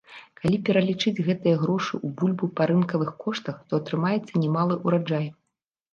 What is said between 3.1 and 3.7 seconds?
коштах,